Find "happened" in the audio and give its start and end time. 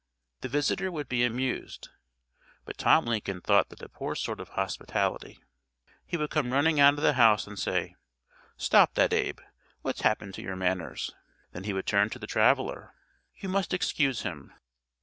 10.01-10.33